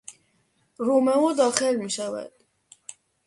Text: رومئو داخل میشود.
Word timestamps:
رومئو 0.77 1.33
داخل 1.33 1.75
میشود. 1.77 2.31